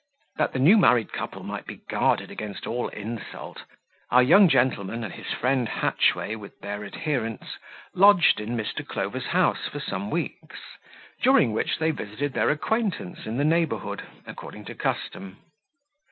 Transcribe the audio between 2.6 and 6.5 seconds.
all insult, our young gentleman and his friend Hatchway,